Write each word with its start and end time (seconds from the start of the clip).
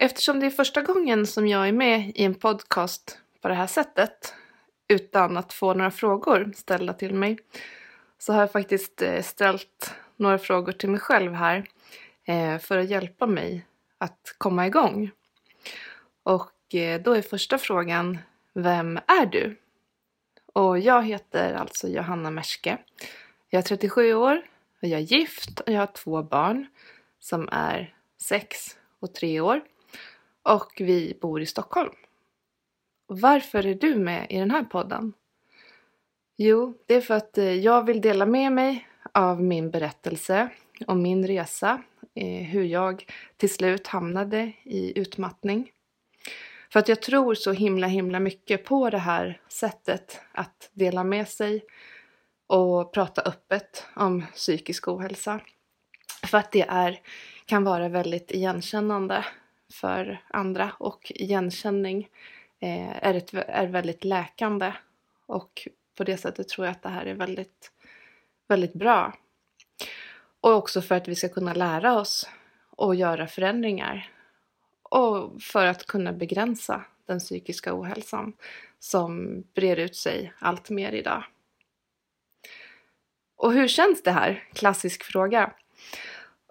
Eftersom 0.00 0.40
det 0.40 0.46
är 0.46 0.50
första 0.50 0.82
gången 0.82 1.26
som 1.26 1.46
jag 1.46 1.68
är 1.68 1.72
med 1.72 2.12
i 2.14 2.24
en 2.24 2.34
podcast 2.34 3.18
på 3.40 3.48
det 3.48 3.54
här 3.54 3.66
sättet 3.66 4.34
utan 4.88 5.36
att 5.36 5.52
få 5.52 5.74
några 5.74 5.90
frågor 5.90 6.52
ställda 6.56 6.92
till 6.92 7.14
mig 7.14 7.38
så 8.18 8.32
har 8.32 8.40
jag 8.40 8.52
faktiskt 8.52 9.02
eh, 9.02 9.22
ställt 9.22 9.94
några 10.16 10.38
frågor 10.38 10.72
till 10.72 10.90
mig 10.90 11.00
själv 11.00 11.32
här 11.32 11.68
eh, 12.24 12.58
för 12.58 12.78
att 12.78 12.90
hjälpa 12.90 13.26
mig 13.26 13.66
att 13.98 14.34
komma 14.38 14.66
igång. 14.66 15.10
Och 16.22 16.74
eh, 16.74 17.00
då 17.00 17.12
är 17.12 17.22
första 17.22 17.58
frågan 17.58 18.18
Vem 18.54 18.96
är 18.96 19.26
du? 19.26 19.56
Och 20.52 20.78
jag 20.78 21.02
heter 21.02 21.54
alltså 21.54 21.88
Johanna 21.88 22.30
Merske. 22.30 22.78
Jag 23.50 23.58
är 23.58 23.62
37 23.62 24.14
år 24.14 24.42
och 24.82 24.88
jag 24.88 25.00
är 25.00 25.04
gift 25.04 25.60
och 25.60 25.72
jag 25.72 25.80
har 25.80 25.86
två 25.86 26.22
barn 26.22 26.66
som 27.20 27.48
är 27.52 27.94
6 28.22 28.76
och 29.00 29.14
3 29.14 29.40
år. 29.40 29.60
Och 30.48 30.72
vi 30.76 31.18
bor 31.20 31.42
i 31.42 31.46
Stockholm. 31.46 31.94
Varför 33.06 33.66
är 33.66 33.74
du 33.74 33.94
med 33.94 34.26
i 34.30 34.38
den 34.38 34.50
här 34.50 34.64
podden? 34.64 35.12
Jo, 36.36 36.74
det 36.86 36.94
är 36.94 37.00
för 37.00 37.14
att 37.14 37.38
eh, 37.38 37.52
jag 37.52 37.86
vill 37.86 38.00
dela 38.00 38.26
med 38.26 38.52
mig 38.52 38.88
av 39.14 39.42
min 39.42 39.70
berättelse 39.70 40.48
och 40.86 40.96
min 40.96 41.26
resa, 41.26 41.82
eh, 42.14 42.42
hur 42.46 42.64
jag 42.64 43.12
till 43.36 43.50
slut 43.50 43.86
hamnade 43.86 44.52
i 44.62 44.98
utmattning. 44.98 45.70
För 46.72 46.80
att 46.80 46.88
jag 46.88 47.02
tror 47.02 47.34
så 47.34 47.52
himla 47.52 47.86
himla 47.86 48.20
mycket 48.20 48.64
på 48.64 48.90
det 48.90 48.98
här 48.98 49.40
sättet 49.48 50.20
att 50.32 50.70
dela 50.72 51.04
med 51.04 51.28
sig 51.28 51.64
och 52.46 52.92
prata 52.92 53.22
öppet 53.22 53.86
om 53.96 54.24
psykisk 54.34 54.88
ohälsa. 54.88 55.40
För 56.26 56.38
att 56.38 56.52
det 56.52 56.66
är, 56.68 57.00
kan 57.46 57.64
vara 57.64 57.88
väldigt 57.88 58.30
igenkännande 58.30 59.24
för 59.72 60.22
andra 60.28 60.72
och 60.78 61.12
igenkänning 61.14 62.08
eh, 62.60 63.06
är, 63.06 63.14
ett, 63.14 63.34
är 63.34 63.66
väldigt 63.66 64.04
läkande. 64.04 64.72
Och 65.26 65.68
på 65.96 66.04
det 66.04 66.16
sättet 66.16 66.48
tror 66.48 66.66
jag 66.66 66.72
att 66.72 66.82
det 66.82 66.88
här 66.88 67.06
är 67.06 67.14
väldigt, 67.14 67.72
väldigt 68.48 68.74
bra. 68.74 69.14
Och 70.40 70.52
också 70.52 70.82
för 70.82 70.94
att 70.94 71.08
vi 71.08 71.14
ska 71.14 71.28
kunna 71.28 71.54
lära 71.54 71.98
oss 71.98 72.30
och 72.70 72.94
göra 72.94 73.26
förändringar. 73.26 74.10
Och 74.82 75.42
för 75.42 75.66
att 75.66 75.86
kunna 75.86 76.12
begränsa 76.12 76.84
den 77.06 77.18
psykiska 77.18 77.80
ohälsan 77.80 78.32
som 78.78 79.42
breder 79.54 79.82
ut 79.84 79.96
sig 79.96 80.32
allt 80.38 80.70
mer 80.70 80.92
idag. 80.92 81.24
Och 83.36 83.52
hur 83.52 83.68
känns 83.68 84.02
det 84.02 84.10
här? 84.10 84.44
Klassisk 84.52 85.04
fråga. 85.04 85.52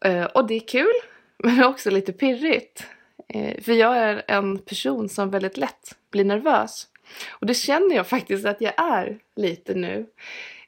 Eh, 0.02 0.26
och 0.26 0.48
det 0.48 0.54
är 0.54 0.68
kul, 0.68 0.94
men 1.38 1.64
också 1.64 1.90
lite 1.90 2.14
pirrigt. 2.14 2.88
Eh, 3.28 3.62
för 3.62 3.74
jag 3.74 3.98
är 3.98 4.24
en 4.28 4.58
person 4.58 5.10
som 5.10 5.30
väldigt 5.30 5.58
lätt 5.58 5.96
blir 6.12 6.26
nervös. 6.26 6.88
Och 7.30 7.48
det 7.48 7.54
känner 7.54 7.96
jag 7.96 8.08
faktiskt 8.08 8.46
att 8.46 8.62
jag 8.62 8.74
är 8.78 9.20
lite 9.36 9.74
nu. 9.74 10.10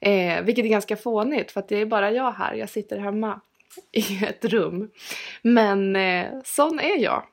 Eh, 0.01 0.41
vilket 0.41 0.65
är 0.65 0.69
ganska 0.69 0.95
fånigt 0.95 1.51
för 1.51 1.59
att 1.59 1.67
det 1.67 1.77
är 1.77 1.85
bara 1.85 2.11
jag 2.11 2.31
här. 2.31 2.53
Jag 2.53 2.69
sitter 2.69 2.97
hemma 2.97 3.41
i 3.91 4.25
ett 4.25 4.45
rum. 4.45 4.91
Men 5.41 5.95
eh, 5.95 6.27
sån 6.43 6.79
är 6.79 6.97
jag. 6.97 7.23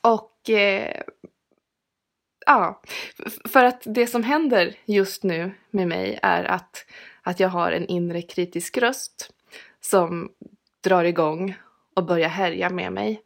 Och 0.00 0.50
eh, 0.50 1.02
ja, 2.46 2.82
för 3.48 3.64
att 3.64 3.82
det 3.84 4.06
som 4.06 4.22
händer 4.22 4.74
just 4.84 5.22
nu 5.22 5.52
med 5.70 5.88
mig 5.88 6.18
är 6.22 6.44
att, 6.44 6.86
att 7.22 7.40
jag 7.40 7.48
har 7.48 7.72
en 7.72 7.86
inre 7.86 8.22
kritisk 8.22 8.78
röst 8.78 9.30
som 9.80 10.32
drar 10.84 11.04
igång 11.04 11.54
och 11.96 12.04
börjar 12.04 12.28
härja 12.28 12.70
med 12.70 12.92
mig. 12.92 13.22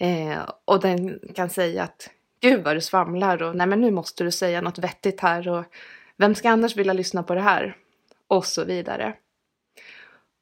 Eh, 0.00 0.50
och 0.64 0.80
den 0.80 1.20
kan 1.34 1.50
säga 1.50 1.82
att 1.82 2.10
gud 2.40 2.64
vad 2.64 2.76
du 2.76 2.80
svamlar 2.80 3.42
och 3.42 3.56
nej 3.56 3.66
men 3.66 3.80
nu 3.80 3.90
måste 3.90 4.24
du 4.24 4.30
säga 4.30 4.60
något 4.60 4.78
vettigt 4.78 5.20
här 5.20 5.48
och 5.48 5.64
vem 6.16 6.34
ska 6.34 6.50
annars 6.50 6.76
vilja 6.76 6.92
lyssna 6.92 7.22
på 7.22 7.34
det 7.34 7.40
här? 7.40 7.76
Och 8.26 8.46
så 8.46 8.64
vidare. 8.64 9.14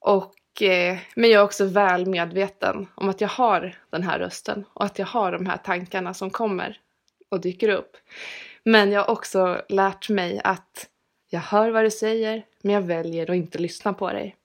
Och, 0.01 0.63
eh, 0.63 0.99
men 1.17 1.31
jag 1.31 1.41
är 1.41 1.45
också 1.45 1.65
väl 1.65 2.07
medveten 2.07 2.87
om 2.95 3.09
att 3.09 3.21
jag 3.21 3.29
har 3.29 3.79
den 3.91 4.03
här 4.03 4.19
rösten 4.19 4.65
och 4.75 4.85
att 4.85 4.99
jag 4.99 5.07
har 5.07 5.33
de 5.33 5.47
här 5.47 5.57
tankarna 5.57 6.15
som 6.15 6.31
kommer 6.31 6.81
och 7.29 7.41
dyker 7.41 7.69
upp. 7.69 7.97
Men 8.65 8.93
jag 8.93 9.01
har 9.01 9.11
också 9.11 9.63
lärt 9.69 10.09
mig 10.09 10.41
att 10.45 10.89
jag 11.31 11.41
hör 11.41 11.71
vad 11.71 11.85
du 11.85 11.91
säger 11.91 12.43
men 12.63 12.75
jag 12.75 12.83
väljer 12.83 13.31
att 13.31 13.37
inte 13.37 13.59
lyssna 13.59 13.93
på 13.93 14.13
dig. 14.13 14.37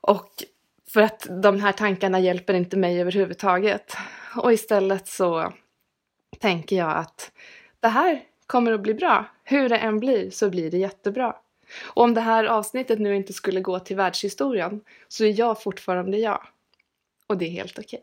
Och 0.00 0.30
för 0.96 1.02
att 1.02 1.26
de 1.42 1.60
här 1.60 1.72
tankarna 1.72 2.20
hjälper 2.20 2.54
inte 2.54 2.76
mig 2.76 3.00
överhuvudtaget. 3.00 3.96
Och 4.36 4.52
istället 4.52 5.08
så 5.08 5.52
tänker 6.38 6.76
jag 6.76 6.96
att 6.96 7.32
det 7.80 7.88
här 7.88 8.22
kommer 8.46 8.72
att 8.72 8.80
bli 8.80 8.94
bra. 8.94 9.24
Hur 9.44 9.68
det 9.68 9.76
än 9.76 10.00
blir 10.00 10.30
så 10.30 10.50
blir 10.50 10.70
det 10.70 10.76
jättebra. 10.76 11.36
Och 11.84 12.02
om 12.02 12.14
det 12.14 12.20
här 12.20 12.44
avsnittet 12.44 12.98
nu 12.98 13.16
inte 13.16 13.32
skulle 13.32 13.60
gå 13.60 13.78
till 13.78 13.96
världshistorien 13.96 14.80
så 15.08 15.24
är 15.24 15.38
jag 15.40 15.62
fortfarande 15.62 16.18
jag. 16.18 16.42
Och 17.26 17.36
det 17.36 17.44
är 17.44 17.50
helt 17.50 17.78
okej. 17.78 18.02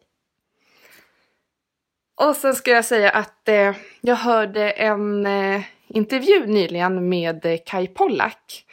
Och 2.16 2.36
sen 2.36 2.56
ska 2.56 2.72
jag 2.72 2.86
säga 2.86 3.10
att 3.10 3.50
eh, 3.50 3.75
jag 4.02 4.16
hörde 4.16 4.72
en 4.72 5.25
eh, 5.25 5.62
intervju 5.88 6.46
nyligen 6.46 7.10
med 7.10 7.46
eh, 7.46 7.58
Kai 7.66 7.88
Pollak. 7.88 8.66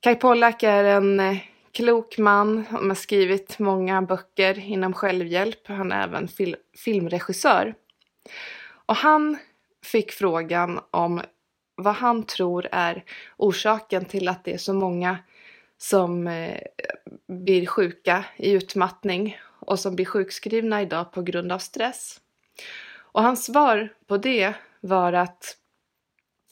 Kai 0.00 0.14
Pollak 0.14 0.62
är 0.62 0.84
en 0.84 1.20
eh, 1.20 1.36
klok 1.72 2.18
man. 2.18 2.66
Han 2.70 2.88
har 2.88 2.94
skrivit 2.94 3.58
många 3.58 4.02
böcker 4.02 4.58
inom 4.58 4.94
självhjälp. 4.94 5.66
Han 5.66 5.92
är 5.92 6.04
även 6.04 6.28
fil 6.28 6.56
filmregissör. 6.76 7.74
Och 8.86 8.96
han 8.96 9.38
fick 9.84 10.12
frågan 10.12 10.80
om 10.90 11.20
vad 11.74 11.94
han 11.94 12.22
tror 12.22 12.68
är 12.72 13.04
orsaken 13.36 14.04
till 14.04 14.28
att 14.28 14.44
det 14.44 14.54
är 14.54 14.58
så 14.58 14.74
många 14.74 15.18
som 15.78 16.26
eh, 16.26 16.60
blir 17.26 17.66
sjuka 17.66 18.24
i 18.36 18.52
utmattning 18.52 19.38
och 19.60 19.78
som 19.78 19.96
blir 19.96 20.06
sjukskrivna 20.06 20.82
idag 20.82 21.12
på 21.12 21.22
grund 21.22 21.52
av 21.52 21.58
stress. 21.58 22.20
Och 22.96 23.22
hans 23.22 23.44
svar 23.44 23.88
på 24.06 24.16
det 24.16 24.54
var 24.80 25.12
att 25.12 25.56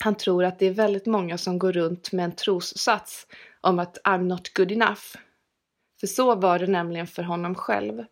han 0.04 0.14
tror 0.14 0.44
att 0.44 0.58
det 0.58 0.66
är 0.66 0.70
väldigt 0.70 1.06
många 1.06 1.38
som 1.38 1.58
går 1.58 1.72
runt 1.72 2.12
med 2.12 2.24
en 2.24 2.36
trossats 2.36 3.26
om 3.66 3.78
att 3.78 3.98
I'm 4.04 4.22
not 4.22 4.54
good 4.54 4.72
enough. 4.72 5.02
För 6.00 6.06
så 6.06 6.34
var 6.34 6.58
det 6.58 6.66
nämligen 6.66 7.06
för 7.06 7.22
honom 7.22 7.54
själv. 7.54 8.04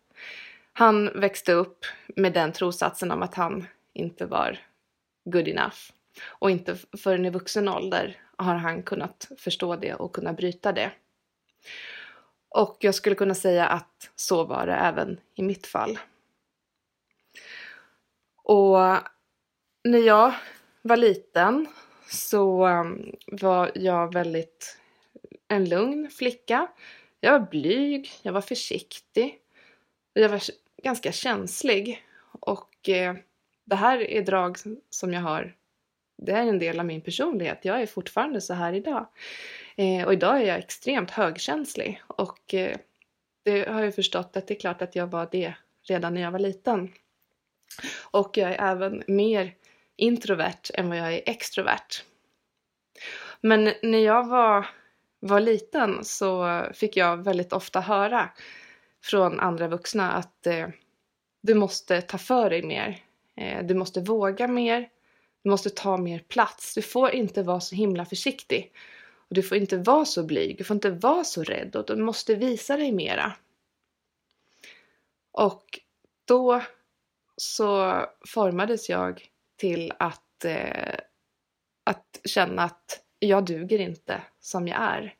Han 0.73 1.19
växte 1.19 1.53
upp 1.53 1.85
med 2.15 2.33
den 2.33 2.51
trossatsen 2.51 3.11
om 3.11 3.23
att 3.23 3.35
han 3.35 3.67
inte 3.93 4.25
var 4.25 4.59
good 5.25 5.47
enough. 5.47 5.77
Och 6.27 6.51
inte 6.51 6.77
förrän 6.97 7.25
i 7.25 7.29
vuxen 7.29 7.67
ålder 7.67 8.17
har 8.37 8.55
han 8.55 8.83
kunnat 8.83 9.31
förstå 9.37 9.75
det 9.75 9.93
och 9.93 10.15
kunna 10.15 10.33
bryta 10.33 10.71
det. 10.71 10.91
Och 12.49 12.77
jag 12.79 12.95
skulle 12.95 13.15
kunna 13.15 13.35
säga 13.35 13.67
att 13.67 14.11
så 14.15 14.43
var 14.43 14.67
det 14.67 14.73
även 14.73 15.19
i 15.35 15.43
mitt 15.43 15.67
fall. 15.67 15.99
Och 18.43 18.77
när 19.83 19.99
jag 19.99 20.33
var 20.81 20.97
liten 20.97 21.67
så 22.09 22.67
um, 22.67 23.15
var 23.27 23.71
jag 23.75 24.13
väldigt 24.13 24.77
en 25.47 25.69
lugn 25.69 26.09
flicka. 26.09 26.67
Jag 27.19 27.31
var 27.31 27.47
blyg, 27.47 28.11
jag 28.21 28.33
var 28.33 28.41
försiktig. 28.41 29.39
och 30.15 30.21
Jag 30.21 30.29
var 30.29 30.41
ganska 30.83 31.11
känslig. 31.11 32.03
Och 32.39 32.89
eh, 32.89 33.15
det 33.65 33.75
här 33.75 34.01
är 34.01 34.21
drag 34.21 34.57
som 34.89 35.13
jag 35.13 35.21
har. 35.21 35.55
Det 36.17 36.31
är 36.31 36.45
en 36.45 36.59
del 36.59 36.79
av 36.79 36.85
min 36.85 37.01
personlighet. 37.01 37.65
Jag 37.65 37.81
är 37.81 37.85
fortfarande 37.85 38.41
så 38.41 38.53
här 38.53 38.73
idag. 38.73 39.07
Eh, 39.75 40.05
och 40.05 40.13
idag 40.13 40.41
är 40.41 40.45
jag 40.45 40.57
extremt 40.57 41.11
högkänslig. 41.11 42.01
Och 42.07 42.53
eh, 42.53 42.77
det 43.43 43.69
har 43.69 43.83
jag 43.83 43.95
förstått 43.95 44.37
att 44.37 44.47
det 44.47 44.53
är 44.53 44.59
klart 44.59 44.81
att 44.81 44.95
jag 44.95 45.07
var 45.07 45.27
det 45.31 45.53
redan 45.87 46.13
när 46.13 46.21
jag 46.21 46.31
var 46.31 46.39
liten. 46.39 46.93
Och 48.11 48.37
jag 48.37 48.51
är 48.51 48.71
även 48.71 49.03
mer 49.07 49.53
introvert 49.95 50.71
än 50.73 50.89
vad 50.89 50.97
jag 50.97 51.13
är 51.13 51.21
extrovert. 51.25 52.03
Men 53.41 53.73
när 53.83 53.99
jag 53.99 54.27
var 54.27 54.67
var 55.27 55.39
liten 55.39 56.05
så 56.05 56.61
fick 56.73 56.97
jag 56.97 57.17
väldigt 57.17 57.53
ofta 57.53 57.81
höra 57.81 58.29
från 59.03 59.39
andra 59.39 59.67
vuxna 59.67 60.11
att 60.11 60.47
eh, 60.47 60.67
du 61.41 61.53
måste 61.53 62.01
ta 62.01 62.17
för 62.17 62.49
dig 62.49 62.63
mer. 62.63 63.03
Eh, 63.35 63.65
du 63.65 63.73
måste 63.73 64.01
våga 64.01 64.47
mer. 64.47 64.89
Du 65.43 65.49
måste 65.49 65.69
ta 65.69 65.97
mer 65.97 66.19
plats. 66.19 66.75
Du 66.75 66.81
får 66.81 67.11
inte 67.11 67.43
vara 67.43 67.59
så 67.59 67.75
himla 67.75 68.05
försiktig. 68.05 68.73
Och 69.29 69.35
du 69.35 69.43
får 69.43 69.57
inte 69.57 69.77
vara 69.77 70.05
så 70.05 70.23
blyg. 70.23 70.57
Du 70.57 70.63
får 70.63 70.75
inte 70.75 70.91
vara 70.91 71.23
så 71.23 71.43
rädd. 71.43 71.75
Och 71.75 71.85
du 71.85 71.95
måste 71.95 72.35
visa 72.35 72.77
dig 72.77 72.91
mera. 72.91 73.33
Och 75.31 75.79
då 76.25 76.61
så 77.37 78.01
formades 78.27 78.89
jag 78.89 79.29
till 79.57 79.93
att, 79.99 80.45
eh, 80.45 80.95
att 81.83 82.19
känna 82.23 82.63
att 82.63 83.04
jag 83.19 83.45
duger 83.45 83.79
inte 83.79 84.21
som 84.39 84.67
jag 84.67 84.81
är. 84.81 85.15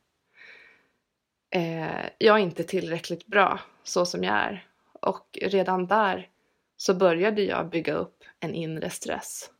Eh, 1.49 2.09
jag 2.17 2.35
är 2.35 2.43
inte 2.43 2.63
tillräckligt 2.63 3.25
bra 3.25 3.59
så 3.83 4.05
som 4.05 4.23
jag 4.23 4.35
är. 4.35 4.67
Och 5.01 5.39
redan 5.41 5.87
där 5.87 6.29
så 6.77 6.93
började 6.93 7.41
jag 7.41 7.69
bygga 7.69 7.93
upp 7.93 8.23
en 8.39 8.53
inre 8.55 8.89
stress. 8.89 9.51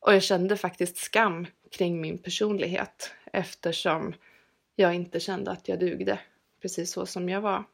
Och 0.00 0.14
jag 0.14 0.22
kände 0.22 0.56
faktiskt 0.56 0.96
skam 0.96 1.46
kring 1.70 2.00
min 2.00 2.18
personlighet 2.18 3.14
eftersom 3.32 4.14
jag 4.76 4.94
inte 4.94 5.20
kände 5.20 5.50
att 5.50 5.68
jag 5.68 5.80
dugde 5.80 6.18
precis 6.62 6.92
så 6.92 7.06
som 7.06 7.28
jag 7.28 7.40
var. 7.40 7.64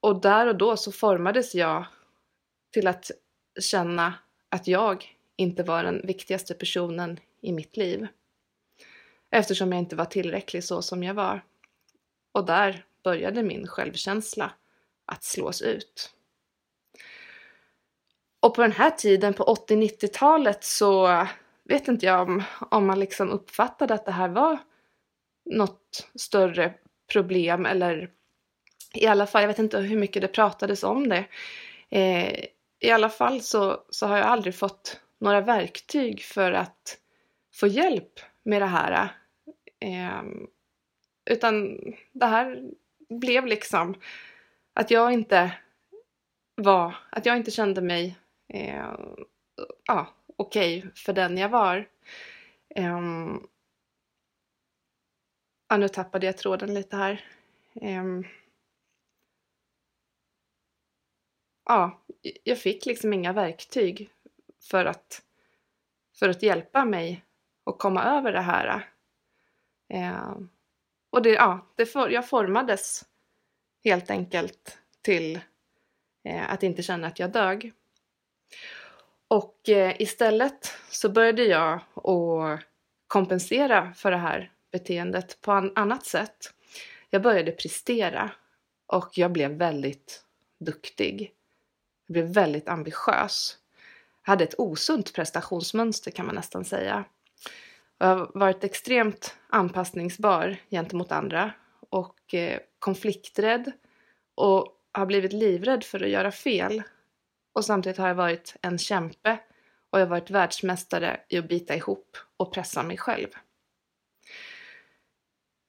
Och 0.00 0.20
där 0.20 0.46
och 0.46 0.56
då 0.56 0.76
så 0.76 0.92
formades 0.92 1.54
jag 1.54 1.84
till 2.72 2.86
att 2.86 3.10
känna 3.60 4.14
att 4.48 4.66
jag 4.66 5.15
inte 5.36 5.62
var 5.62 5.84
den 5.84 6.06
viktigaste 6.06 6.54
personen 6.54 7.20
i 7.40 7.52
mitt 7.52 7.76
liv. 7.76 8.06
Eftersom 9.30 9.72
jag 9.72 9.78
inte 9.78 9.96
var 9.96 10.04
tillräcklig 10.04 10.64
så 10.64 10.82
som 10.82 11.02
jag 11.02 11.14
var. 11.14 11.44
Och 12.32 12.46
där 12.46 12.84
började 13.04 13.42
min 13.42 13.66
självkänsla 13.66 14.52
att 15.06 15.24
slås 15.24 15.62
ut. 15.62 16.12
Och 18.40 18.54
på 18.54 18.62
den 18.62 18.72
här 18.72 18.90
tiden, 18.90 19.34
på 19.34 19.44
80-90-talet, 19.68 20.64
så 20.64 21.26
vet 21.64 21.88
inte 21.88 22.06
jag 22.06 22.28
om, 22.28 22.42
om 22.70 22.86
man 22.86 23.00
liksom 23.00 23.30
uppfattade 23.30 23.94
att 23.94 24.04
det 24.04 24.12
här 24.12 24.28
var 24.28 24.58
något 25.44 26.08
större 26.14 26.74
problem 27.12 27.66
eller 27.66 28.10
i 28.94 29.06
alla 29.06 29.26
fall, 29.26 29.42
jag 29.42 29.48
vet 29.48 29.58
inte 29.58 29.78
hur 29.78 29.96
mycket 29.96 30.22
det 30.22 30.28
pratades 30.28 30.82
om 30.82 31.08
det. 31.08 31.24
Eh, 31.90 32.44
I 32.80 32.90
alla 32.90 33.08
fall 33.08 33.40
så, 33.40 33.84
så 33.90 34.06
har 34.06 34.16
jag 34.16 34.26
aldrig 34.26 34.54
fått 34.54 35.00
några 35.18 35.40
verktyg 35.40 36.22
för 36.22 36.52
att 36.52 36.98
få 37.54 37.66
hjälp 37.66 38.20
med 38.42 38.62
det 38.62 38.66
här. 38.66 39.08
Eh, 39.80 40.22
utan 41.30 41.78
det 42.12 42.26
här 42.26 42.70
blev 43.08 43.46
liksom 43.46 43.94
att 44.72 44.90
jag 44.90 45.12
inte 45.12 45.52
var, 46.54 46.96
att 47.10 47.26
jag 47.26 47.36
inte 47.36 47.50
kände 47.50 47.82
mig 47.82 48.16
eh, 48.48 48.94
ja, 49.86 50.14
okej 50.36 50.78
okay 50.78 50.90
för 50.94 51.12
den 51.12 51.38
jag 51.38 51.48
var. 51.48 51.88
Eh, 52.68 53.00
ja, 55.68 55.76
nu 55.76 55.88
tappade 55.88 56.26
jag 56.26 56.38
tråden 56.38 56.74
lite 56.74 56.96
här. 56.96 57.24
Eh, 57.74 58.04
ja, 61.64 62.02
jag 62.44 62.58
fick 62.58 62.86
liksom 62.86 63.12
inga 63.12 63.32
verktyg 63.32 64.10
för 64.70 64.84
att, 64.84 65.22
för 66.18 66.28
att 66.28 66.42
hjälpa 66.42 66.84
mig 66.84 67.24
att 67.66 67.78
komma 67.78 68.04
över 68.04 68.32
det 68.32 68.40
här. 68.40 68.90
Eh, 69.88 70.34
och 71.10 71.22
det, 71.22 71.30
ja, 71.30 71.66
det 71.76 71.86
for, 71.86 72.10
jag 72.10 72.28
formades 72.28 73.04
helt 73.84 74.10
enkelt 74.10 74.78
till 75.02 75.40
eh, 76.24 76.52
att 76.52 76.62
inte 76.62 76.82
känna 76.82 77.06
att 77.06 77.18
jag 77.18 77.32
dög. 77.32 77.72
Och 79.28 79.68
eh, 79.68 80.00
istället 80.00 80.74
så 80.90 81.08
började 81.08 81.44
jag 81.44 81.80
att 81.94 82.60
kompensera 83.06 83.94
för 83.94 84.10
det 84.10 84.16
här 84.16 84.52
beteendet 84.72 85.40
på 85.40 85.52
ett 85.52 85.72
annat 85.74 86.06
sätt. 86.06 86.54
Jag 87.10 87.22
började 87.22 87.52
prestera 87.52 88.30
och 88.86 89.18
jag 89.18 89.32
blev 89.32 89.50
väldigt 89.50 90.24
duktig. 90.58 91.34
Jag 92.06 92.12
blev 92.12 92.34
väldigt 92.34 92.68
ambitiös. 92.68 93.58
Hade 94.26 94.44
ett 94.44 94.54
osunt 94.58 95.14
prestationsmönster 95.14 96.10
kan 96.10 96.26
man 96.26 96.34
nästan 96.34 96.64
säga. 96.64 97.04
Jag 97.98 98.06
har 98.06 98.30
varit 98.34 98.64
extremt 98.64 99.36
anpassningsbar 99.48 100.56
gentemot 100.70 101.12
andra 101.12 101.52
och 101.90 102.34
eh, 102.34 102.60
konflikträdd 102.78 103.72
och 104.34 104.68
har 104.92 105.06
blivit 105.06 105.32
livrädd 105.32 105.84
för 105.84 106.02
att 106.02 106.10
göra 106.10 106.32
fel. 106.32 106.82
Och 107.52 107.64
samtidigt 107.64 107.98
har 107.98 108.08
jag 108.08 108.14
varit 108.14 108.56
en 108.62 108.78
kämpe 108.78 109.38
och 109.90 110.00
jag 110.00 110.06
har 110.06 110.10
varit 110.10 110.30
världsmästare 110.30 111.20
i 111.28 111.38
att 111.38 111.48
bita 111.48 111.76
ihop 111.76 112.16
och 112.36 112.52
pressa 112.52 112.82
mig 112.82 112.96
själv. 112.96 113.28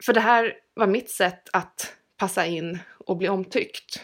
För 0.06 0.14
det 0.14 0.22
här 0.22 0.54
var 0.74 0.88
mitt 0.88 1.10
sätt 1.10 1.50
att 1.54 1.96
passa 2.18 2.46
in 2.46 2.80
och 2.88 3.18
bli 3.18 3.30
omtyckt. 3.30 4.02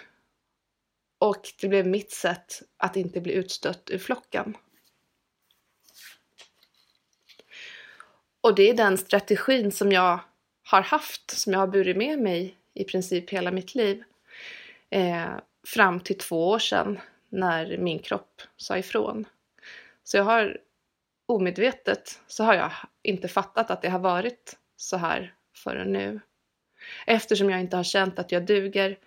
Och 1.24 1.50
det 1.62 1.68
blev 1.68 1.88
mitt 1.88 2.12
sätt 2.12 2.62
att 2.78 2.96
inte 2.96 3.22
bli 3.22 3.34
utstött 3.34 3.90
ur 3.90 3.98
flocken. 3.98 4.58
Och 8.42 8.56
det 8.56 8.70
är 8.70 8.74
den 8.74 8.98
strategin 8.98 9.72
som 9.72 9.92
jag 9.92 10.20
har 10.64 10.82
haft, 10.82 11.32
som 11.32 11.54
jag 11.54 11.60
har 11.60 11.68
burit 11.68 11.98
med 11.98 12.20
mig 12.20 12.58
i 12.74 12.84
princip 12.84 13.30
hela 13.30 13.52
mitt 13.52 13.76
liv. 13.76 14.04
Eh, 14.90 15.32
fram 15.68 16.00
till 16.00 16.18
två 16.18 16.50
år 16.50 16.60
sedan 16.60 17.00
när 17.30 17.78
min 17.78 18.00
kropp 18.00 18.42
sa 18.58 18.78
ifrån. 18.78 19.26
Så 20.04 20.18
jag 20.18 20.24
har 20.24 20.58
omedvetet 21.26 22.22
så 22.28 22.44
har 22.44 22.54
jag 22.54 22.72
inte 23.04 23.28
fattat 23.28 23.72
att 23.72 23.82
det 23.82 23.90
har 23.90 24.00
varit 24.00 24.58
så 24.76 24.98
här 24.98 25.34
förrän 25.56 25.94
nu. 25.94 26.20
Eftersom 27.08 27.50
jag 27.50 27.60
inte 27.60 27.76
har 27.76 27.84
känt 27.84 28.20
att 28.20 28.32
jag 28.32 28.46
duger 28.46 28.98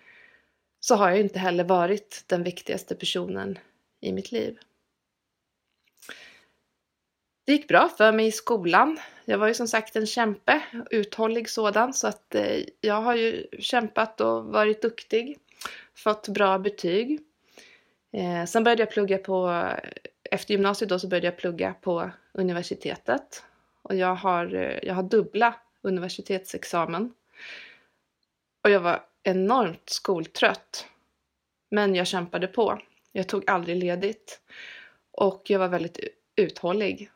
så 0.87 0.95
har 0.95 1.09
jag 1.09 1.19
inte 1.19 1.39
heller 1.39 1.63
varit 1.63 2.23
den 2.27 2.43
viktigaste 2.43 2.95
personen 2.95 3.59
i 4.01 4.11
mitt 4.13 4.31
liv. 4.31 4.57
Det 7.45 7.51
gick 7.51 7.67
bra 7.67 7.89
för 7.89 8.11
mig 8.11 8.27
i 8.27 8.31
skolan. 8.31 8.99
Jag 9.25 9.37
var 9.37 9.47
ju 9.47 9.53
som 9.53 9.67
sagt 9.67 9.95
en 9.95 10.05
kämpe, 10.05 10.61
uthållig 10.91 11.49
sådan, 11.49 11.93
så 11.93 12.07
att 12.07 12.35
eh, 12.35 12.63
jag 12.81 13.01
har 13.01 13.15
ju 13.15 13.47
kämpat 13.59 14.21
och 14.21 14.45
varit 14.45 14.81
duktig, 14.81 15.37
fått 15.95 16.27
bra 16.27 16.59
betyg. 16.59 17.19
Eh, 18.13 18.45
sen 18.45 18.63
började 18.63 18.81
jag 18.81 18.91
plugga 18.91 19.17
på, 19.17 19.69
efter 20.31 20.53
gymnasiet 20.53 20.89
då 20.89 20.99
så 20.99 21.07
började 21.07 21.27
jag 21.27 21.37
plugga 21.37 21.73
på 21.73 22.11
universitetet. 22.33 23.43
Och 23.81 23.95
jag 23.95 24.15
har, 24.15 24.55
eh, 24.55 24.79
jag 24.83 24.93
har 24.93 25.03
dubbla 25.03 25.55
universitetsexamen. 25.81 27.13
Och 28.63 28.69
jag 28.69 28.79
var 28.79 29.03
enormt 29.27 29.89
skoltrött. 29.89 30.87
Men 31.71 31.95
jag 31.95 32.07
kämpade 32.07 32.47
på. 32.47 32.79
Jag 33.11 33.27
tog 33.27 33.49
aldrig 33.49 33.77
ledigt. 33.77 34.41
Och 35.11 35.41
jag 35.47 35.59
var 35.59 35.67
väldigt 35.67 35.99
uthållig 36.35 37.11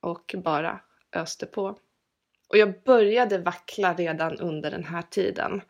och 0.00 0.34
bara 0.38 0.80
öste 1.12 1.46
på. 1.46 1.78
Och 2.48 2.56
jag 2.56 2.82
började 2.82 3.38
vackla 3.38 3.94
redan 3.94 4.38
under 4.38 4.70
den 4.70 4.84
här 4.84 5.02
tiden. 5.02 5.62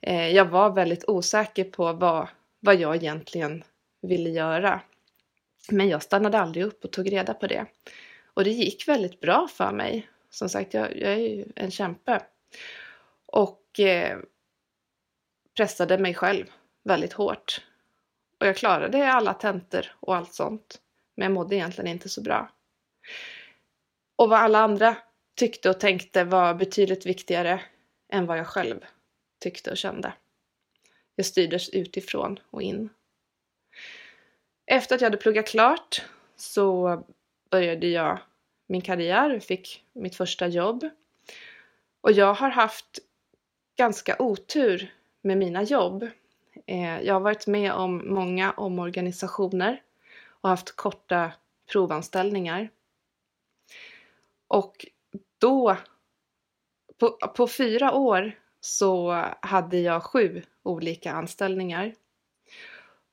Eh, 0.00 0.28
jag 0.28 0.44
var 0.44 0.70
väldigt 0.70 1.08
osäker 1.08 1.64
på 1.64 1.92
vad, 1.92 2.28
vad 2.60 2.76
jag 2.76 2.96
egentligen 2.96 3.64
ville 4.02 4.30
göra. 4.30 4.80
Men 5.70 5.88
jag 5.88 6.02
stannade 6.02 6.38
aldrig 6.38 6.64
upp 6.64 6.84
och 6.84 6.90
tog 6.90 7.12
reda 7.12 7.34
på 7.34 7.46
det. 7.46 7.66
Och 8.34 8.44
det 8.44 8.50
gick 8.50 8.88
väldigt 8.88 9.20
bra 9.20 9.48
för 9.48 9.72
mig. 9.72 10.08
Som 10.30 10.48
sagt, 10.48 10.74
jag, 10.74 10.96
jag 10.96 11.12
är 11.12 11.16
ju 11.16 11.44
en 11.56 11.70
kämpe. 11.70 12.22
Och 13.26 13.80
eh, 13.80 14.18
pressade 15.56 15.98
mig 15.98 16.14
själv 16.14 16.46
väldigt 16.84 17.12
hårt. 17.12 17.60
Och 18.40 18.46
jag 18.46 18.56
klarade 18.56 19.12
alla 19.12 19.34
tentor 19.34 19.86
och 20.00 20.16
allt 20.16 20.34
sånt. 20.34 20.80
Men 21.14 21.24
jag 21.24 21.32
mådde 21.32 21.56
egentligen 21.56 21.90
inte 21.90 22.08
så 22.08 22.22
bra. 22.22 22.50
Och 24.16 24.28
vad 24.28 24.38
alla 24.38 24.58
andra 24.58 24.96
tyckte 25.34 25.70
och 25.70 25.80
tänkte 25.80 26.24
var 26.24 26.54
betydligt 26.54 27.06
viktigare 27.06 27.60
än 28.08 28.26
vad 28.26 28.38
jag 28.38 28.46
själv 28.46 28.84
tyckte 29.40 29.70
och 29.70 29.76
kände. 29.76 30.12
Jag 31.16 31.26
styrdes 31.26 31.68
utifrån 31.68 32.38
och 32.50 32.62
in. 32.62 32.88
Efter 34.66 34.94
att 34.94 35.00
jag 35.00 35.06
hade 35.06 35.16
pluggat 35.16 35.46
klart 35.46 36.02
så 36.36 37.02
började 37.50 37.86
jag 37.86 38.18
min 38.66 38.80
karriär, 38.80 39.40
fick 39.40 39.84
mitt 39.92 40.16
första 40.16 40.46
jobb. 40.46 40.88
Och 42.00 42.12
jag 42.12 42.34
har 42.34 42.50
haft 42.50 42.98
ganska 43.76 44.16
otur 44.18 44.95
med 45.26 45.38
mina 45.38 45.62
jobb. 45.62 46.08
Eh, 46.66 47.00
jag 47.00 47.14
har 47.14 47.20
varit 47.20 47.46
med 47.46 47.72
om 47.72 48.14
många 48.14 48.52
omorganisationer 48.52 49.82
och 50.28 50.48
haft 50.48 50.76
korta 50.76 51.32
provanställningar. 51.72 52.70
Och 54.48 54.86
då, 55.38 55.76
på, 56.98 57.10
på 57.10 57.48
fyra 57.48 57.92
år 57.94 58.32
så 58.60 59.24
hade 59.40 59.78
jag 59.78 60.02
sju 60.02 60.42
olika 60.62 61.12
anställningar. 61.12 61.94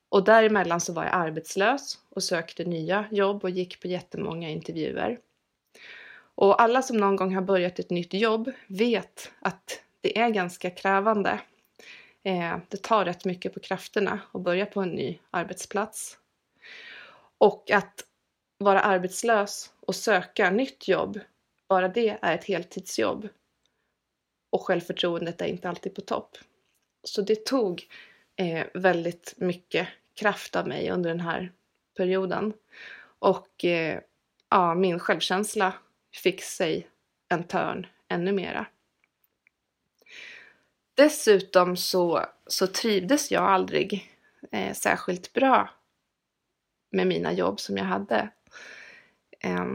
Och 0.09 0.23
däremellan 0.23 0.81
så 0.81 0.93
var 0.93 1.03
jag 1.03 1.13
arbetslös 1.13 1.99
och 2.09 2.23
sökte 2.23 2.65
nya 2.65 3.05
jobb 3.11 3.43
och 3.43 3.49
gick 3.49 3.81
på 3.81 3.87
jättemånga 3.87 4.49
intervjuer. 4.49 5.19
Och 6.35 6.61
alla 6.61 6.81
som 6.81 6.97
någon 6.97 7.15
gång 7.15 7.35
har 7.35 7.41
börjat 7.41 7.79
ett 7.79 7.89
nytt 7.89 8.13
jobb 8.13 8.51
vet 8.67 9.31
att 9.39 9.81
det 10.01 10.19
är 10.19 10.29
ganska 10.29 10.69
krävande. 10.69 11.39
Eh, 12.23 12.57
det 12.69 12.83
tar 12.83 13.05
rätt 13.05 13.25
mycket 13.25 13.53
på 13.53 13.59
krafterna 13.59 14.19
att 14.31 14.41
börja 14.41 14.65
på 14.65 14.81
en 14.81 14.89
ny 14.89 15.19
arbetsplats. 15.31 16.17
Och 17.37 17.71
att 17.71 18.05
vara 18.57 18.81
arbetslös 18.81 19.73
och 19.79 19.95
söka 19.95 20.49
nytt 20.49 20.87
jobb, 20.87 21.19
bara 21.67 21.87
det 21.87 22.17
är 22.21 22.35
ett 22.35 22.43
heltidsjobb. 22.43 23.29
Och 24.49 24.65
självförtroendet 24.65 25.41
är 25.41 25.45
inte 25.45 25.69
alltid 25.69 25.95
på 25.95 26.01
topp. 26.01 26.37
Så 27.03 27.21
det 27.21 27.45
tog 27.45 27.87
eh, 28.35 28.65
väldigt 28.73 29.33
mycket 29.37 29.87
kraft 30.15 30.55
av 30.55 30.67
mig 30.67 30.89
under 30.91 31.09
den 31.09 31.19
här 31.19 31.51
perioden. 31.97 32.53
Och 33.19 33.65
eh, 33.65 33.99
ja, 34.49 34.75
min 34.75 34.99
självkänsla 34.99 35.73
fick 36.15 36.43
sig 36.43 36.87
en 37.29 37.43
törn 37.43 37.87
ännu 38.07 38.31
mera. 38.31 38.65
Dessutom 40.95 41.77
så, 41.77 42.25
så 42.47 42.67
trivdes 42.67 43.31
jag 43.31 43.43
aldrig 43.43 44.11
eh, 44.51 44.73
särskilt 44.73 45.33
bra 45.33 45.69
med 46.91 47.07
mina 47.07 47.33
jobb 47.33 47.59
som 47.59 47.77
jag 47.77 47.85
hade. 47.85 48.29
Eh, 49.39 49.65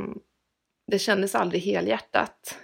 det 0.87 0.99
kändes 0.99 1.35
aldrig 1.35 1.63
helhjärtat 1.63 2.59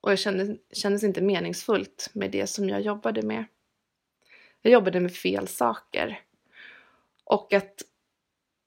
och 0.00 0.10
det 0.10 0.16
kändes, 0.16 0.58
kändes 0.72 1.02
inte 1.02 1.20
meningsfullt 1.20 2.10
med 2.12 2.30
det 2.30 2.46
som 2.46 2.68
jag 2.68 2.80
jobbade 2.80 3.22
med. 3.22 3.44
Jag 4.62 4.72
jobbade 4.72 5.00
med 5.00 5.14
fel 5.14 5.48
saker. 5.48 6.20
Och 7.24 7.52
att, 7.52 7.82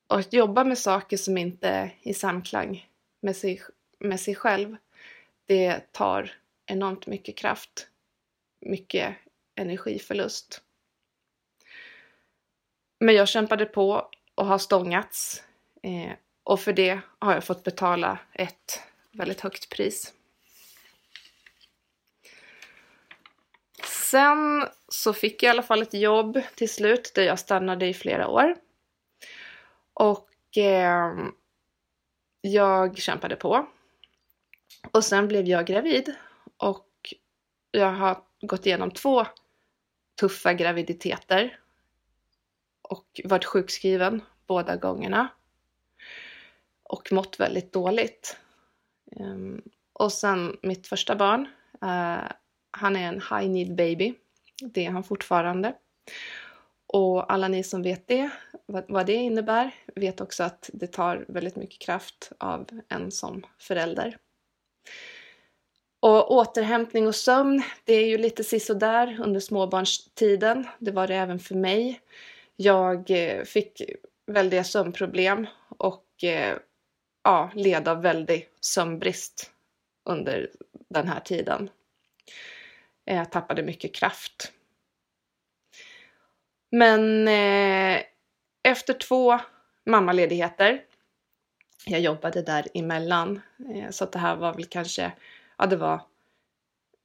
och 0.07 0.19
att 0.19 0.33
jobba 0.33 0.63
med 0.63 0.77
saker 0.77 1.17
som 1.17 1.37
inte 1.37 1.69
är 1.69 1.95
i 2.01 2.13
samklang 2.13 2.89
med 3.19 3.35
sig, 3.35 3.61
med 3.99 4.19
sig 4.19 4.35
själv, 4.35 4.77
det 5.45 5.91
tar 5.91 6.31
enormt 6.65 7.07
mycket 7.07 7.37
kraft, 7.37 7.87
mycket 8.59 9.15
energiförlust. 9.55 10.61
Men 12.99 13.15
jag 13.15 13.27
kämpade 13.27 13.65
på 13.65 14.09
och 14.35 14.45
har 14.45 14.57
stångats 14.57 15.43
eh, 15.83 16.13
och 16.43 16.59
för 16.59 16.73
det 16.73 16.99
har 17.19 17.33
jag 17.33 17.43
fått 17.43 17.63
betala 17.63 18.19
ett 18.33 18.81
väldigt 19.11 19.41
högt 19.41 19.69
pris. 19.69 20.13
Sen 23.83 24.67
så 24.87 25.13
fick 25.13 25.43
jag 25.43 25.49
i 25.49 25.51
alla 25.51 25.63
fall 25.63 25.81
ett 25.81 25.93
jobb 25.93 26.41
till 26.55 26.69
slut 26.69 27.11
där 27.15 27.23
jag 27.23 27.39
stannade 27.39 27.87
i 27.87 27.93
flera 27.93 28.27
år. 28.27 28.55
Och 29.93 30.57
eh, 30.57 31.13
jag 32.41 32.97
kämpade 32.97 33.35
på. 33.35 33.67
Och 34.91 35.05
sen 35.05 35.27
blev 35.27 35.47
jag 35.47 35.65
gravid 35.65 36.15
och 36.57 37.13
jag 37.71 37.91
har 37.91 38.23
gått 38.41 38.65
igenom 38.65 38.91
två 38.91 39.25
tuffa 40.23 40.53
graviditeter 40.53 41.59
och 42.81 43.21
varit 43.23 43.45
sjukskriven 43.45 44.21
båda 44.47 44.75
gångerna 44.75 45.27
och 46.83 47.11
mått 47.11 47.39
väldigt 47.39 47.73
dåligt. 47.73 48.37
Ehm, 49.11 49.61
och 49.93 50.13
sen 50.13 50.57
mitt 50.61 50.87
första 50.87 51.15
barn, 51.15 51.47
eh, 51.81 52.31
han 52.71 52.95
är 52.95 53.07
en 53.07 53.21
high 53.21 53.49
need 53.49 53.75
baby. 53.75 54.13
Det 54.61 54.85
är 54.85 54.91
han 54.91 55.03
fortfarande. 55.03 55.75
Och 56.87 57.33
alla 57.33 57.47
ni 57.47 57.63
som 57.63 57.83
vet 57.83 58.07
det, 58.07 58.29
vad, 58.65 58.85
vad 58.87 59.05
det 59.05 59.13
innebär, 59.13 59.75
vet 59.95 60.21
också 60.21 60.43
att 60.43 60.69
det 60.73 60.87
tar 60.87 61.25
väldigt 61.27 61.55
mycket 61.55 61.81
kraft 61.81 62.31
av 62.37 62.81
en 62.89 63.11
som 63.11 63.45
förälder. 63.57 64.17
Och 66.03 66.31
återhämtning 66.31 67.07
och 67.07 67.15
sömn, 67.15 67.63
det 67.83 67.93
är 67.93 68.05
ju 68.05 68.17
lite 68.17 68.43
sisådär 68.43 69.19
under 69.23 69.39
småbarnstiden. 69.39 70.67
Det 70.79 70.91
var 70.91 71.07
det 71.07 71.15
även 71.15 71.39
för 71.39 71.55
mig. 71.55 72.01
Jag 72.55 73.11
eh, 73.11 73.43
fick 73.43 73.81
väldiga 74.25 74.63
sömnproblem 74.63 75.47
och 75.77 76.23
eh, 76.23 76.57
ja, 77.23 77.51
led 77.55 77.87
av 77.87 78.01
väldig 78.01 78.49
sömnbrist 78.61 79.51
under 80.05 80.49
den 80.89 81.07
här 81.07 81.19
tiden. 81.19 81.69
Eh, 83.05 83.17
jag 83.17 83.31
tappade 83.31 83.63
mycket 83.63 83.95
kraft. 83.95 84.51
Men 86.71 87.27
eh, 87.27 88.01
efter 88.63 88.93
två 88.93 89.39
mammaledigheter, 89.85 90.83
jag 91.85 91.99
jobbade 91.99 92.41
däremellan, 92.41 93.41
eh, 93.75 93.89
så 93.89 94.03
att 94.03 94.11
det 94.11 94.19
här 94.19 94.35
var 94.35 94.53
väl 94.53 94.65
kanske, 94.65 95.11
ja 95.57 95.65
det 95.65 95.75
var 95.75 96.01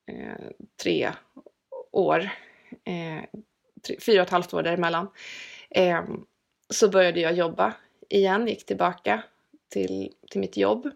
eh, 0.06 0.50
tre 0.82 1.12
år, 1.92 2.30
eh, 2.84 3.24
tre, 3.86 3.96
fyra 4.06 4.20
och 4.20 4.26
ett 4.26 4.32
halvt 4.32 4.54
år 4.54 4.62
däremellan, 4.62 5.08
eh, 5.70 6.04
så 6.70 6.88
började 6.88 7.20
jag 7.20 7.32
jobba 7.32 7.74
igen, 8.08 8.46
gick 8.46 8.66
tillbaka 8.66 9.22
till, 9.68 10.12
till 10.30 10.40
mitt 10.40 10.56
jobb. 10.56 10.90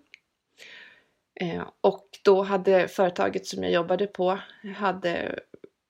Eh, 1.40 1.68
och 1.80 2.08
då 2.24 2.42
hade 2.42 2.88
företaget 2.88 3.46
som 3.46 3.62
jag 3.62 3.72
jobbade 3.72 4.06
på 4.06 4.38
hade 4.76 5.38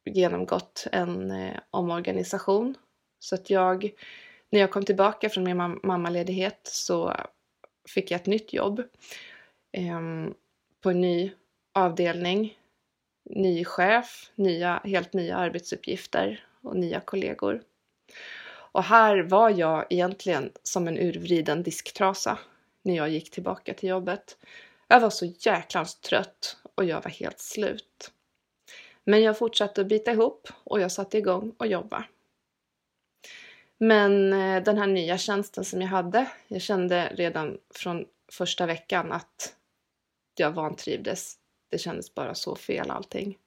genomgått 0.04 0.86
en 0.92 1.30
eh, 1.30 1.60
omorganisation. 1.70 2.74
Så 3.18 3.34
att 3.34 3.50
jag, 3.50 3.90
när 4.50 4.60
jag 4.60 4.70
kom 4.70 4.84
tillbaka 4.84 5.28
från 5.28 5.44
min 5.44 5.56
mam 5.56 5.80
mammaledighet 5.82 6.60
så 6.64 7.16
fick 7.88 8.10
jag 8.10 8.20
ett 8.20 8.26
nytt 8.26 8.52
jobb 8.52 8.82
eh, 9.72 10.00
på 10.82 10.90
en 10.90 11.00
ny 11.00 11.32
avdelning, 11.72 12.58
ny 13.24 13.64
chef, 13.64 14.30
nya, 14.34 14.80
helt 14.84 15.12
nya 15.12 15.36
arbetsuppgifter 15.36 16.46
och 16.62 16.76
nya 16.76 17.00
kollegor. 17.00 17.62
Och 18.72 18.84
här 18.84 19.22
var 19.22 19.50
jag 19.50 19.86
egentligen 19.90 20.52
som 20.62 20.88
en 20.88 20.98
urvriden 20.98 21.62
disktrasa 21.62 22.38
när 22.82 22.96
jag 22.96 23.10
gick 23.10 23.30
tillbaka 23.30 23.74
till 23.74 23.88
jobbet. 23.88 24.36
Jag 24.88 25.00
var 25.00 25.10
så 25.10 25.26
jäklans 25.38 26.00
trött 26.00 26.56
och 26.74 26.84
jag 26.84 27.02
var 27.02 27.10
helt 27.10 27.38
slut. 27.38 28.12
Men 29.04 29.22
jag 29.22 29.38
fortsatte 29.38 29.80
att 29.80 29.88
bita 29.88 30.12
ihop 30.12 30.48
och 30.64 30.80
jag 30.80 30.92
satte 30.92 31.18
igång 31.18 31.54
och 31.58 31.66
jobba. 31.66 32.04
Men 33.78 34.32
eh, 34.32 34.62
den 34.62 34.78
här 34.78 34.86
nya 34.86 35.18
tjänsten 35.18 35.64
som 35.64 35.80
jag 35.80 35.88
hade, 35.88 36.30
jag 36.48 36.62
kände 36.62 37.12
redan 37.14 37.58
från 37.74 38.04
första 38.32 38.66
veckan 38.66 39.12
att 39.12 39.56
jag 40.36 40.50
vantrivdes. 40.50 41.38
Det 41.72 41.78
kändes 41.78 42.14
bara 42.14 42.34
så 42.34 42.56
fel 42.56 42.90
allting. 42.90 43.38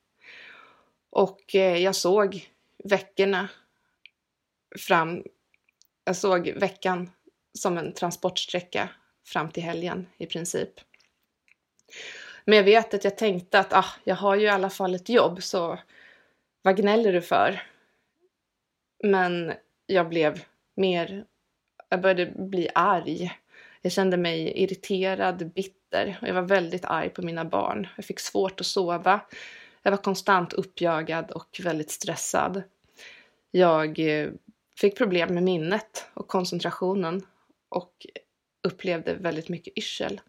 Och 1.10 1.56
eh, 1.56 1.78
jag 1.78 1.96
såg 1.96 2.50
veckorna 2.84 3.50
fram, 4.80 5.24
jag 6.06 6.16
såg 6.16 6.48
veckan 6.50 7.10
som 7.54 7.78
en 7.78 7.94
transportsträcka 7.94 8.90
fram 9.26 9.52
till 9.52 9.64
helgen 9.64 10.08
i 10.18 10.26
princip. 10.26 10.70
Men 12.46 12.58
jag 12.58 12.64
vet 12.64 12.94
att 12.94 13.04
jag 13.04 13.18
tänkte 13.18 13.60
att 13.60 13.74
ah, 13.74 13.86
jag 14.04 14.16
har 14.16 14.36
ju 14.36 14.46
i 14.46 14.50
alla 14.50 14.70
fall 14.70 14.96
ett 14.96 15.10
jobb 15.10 15.44
så 15.44 15.80
vad 16.62 16.78
gnäller 16.78 17.14
du 17.14 17.22
för? 17.22 17.62
Men 19.04 19.54
jag 19.86 20.10
blev 20.10 20.44
mer, 20.76 21.26
jag 21.90 22.02
började 22.02 22.26
bli 22.26 22.70
arg. 22.76 23.40
Jag 23.82 23.92
kände 23.92 24.18
mig 24.18 24.64
irriterad, 24.64 25.54
bitter 25.54 25.85
och 26.04 26.28
jag 26.28 26.34
var 26.34 26.42
väldigt 26.42 26.86
arg 26.86 27.10
på 27.10 27.22
mina 27.22 27.46
barn. 27.46 27.88
Jag 27.96 28.06
fick 28.06 28.20
svårt 28.20 28.60
att 28.60 28.66
sova. 28.66 29.20
Jag 29.82 29.92
var 29.92 29.98
konstant 29.98 30.54
uppjagad 30.54 31.32
och 31.32 31.62
väldigt 31.64 31.92
stressad. 31.92 32.64
Jag 33.52 34.00
eh, 34.00 34.30
fick 34.80 34.98
problem 34.98 35.34
med 35.34 35.44
minnet 35.44 36.08
och 36.14 36.28
koncentrationen 36.28 37.26
och 37.70 38.06
upplevde 38.68 39.14
väldigt 39.14 39.50
mycket 39.50 39.78
yrsel. 39.78 40.22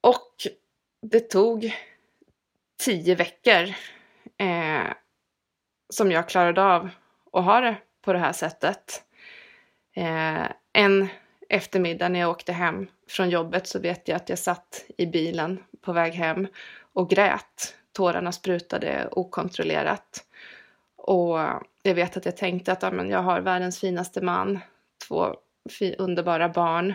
Och 0.00 0.46
det 1.02 1.20
tog 1.20 1.74
tio 2.84 3.14
veckor 3.14 3.74
eh, 4.38 4.92
som 5.88 6.10
jag 6.10 6.28
klarade 6.28 6.62
av 6.62 6.90
att 7.32 7.44
ha 7.44 7.60
det 7.60 7.76
på 8.02 8.12
det 8.12 8.18
här 8.18 8.32
sättet. 8.32 9.04
Eh, 9.96 10.46
en 10.72 11.08
eftermiddag 11.48 12.08
när 12.08 12.20
jag 12.20 12.30
åkte 12.30 12.52
hem 12.52 12.86
från 13.08 13.30
jobbet 13.30 13.66
så 13.66 13.78
vet 13.78 14.08
jag 14.08 14.16
att 14.16 14.28
jag 14.28 14.38
satt 14.38 14.84
i 14.98 15.06
bilen 15.06 15.58
på 15.80 15.92
väg 15.92 16.12
hem 16.12 16.46
och 16.92 17.10
grät. 17.10 17.74
Tårarna 17.92 18.32
sprutade 18.32 19.08
okontrollerat. 19.12 20.24
Och 20.96 21.38
jag 21.82 21.94
vet 21.94 22.16
att 22.16 22.24
jag 22.24 22.36
tänkte 22.36 22.72
att 22.72 22.84
amen, 22.84 23.10
jag 23.10 23.22
har 23.22 23.40
världens 23.40 23.80
finaste 23.80 24.20
man, 24.20 24.58
två 25.08 25.36
underbara 25.98 26.48
barn. 26.48 26.94